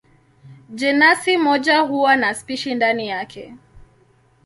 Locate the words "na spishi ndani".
2.15-3.07